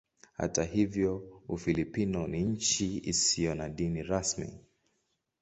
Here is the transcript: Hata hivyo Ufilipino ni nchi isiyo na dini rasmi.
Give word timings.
Hata 0.33 0.63
hivyo 0.63 1.27
Ufilipino 1.47 2.27
ni 2.27 2.43
nchi 2.43 2.97
isiyo 2.97 3.55
na 3.55 3.69
dini 3.69 4.03
rasmi. 4.03 4.61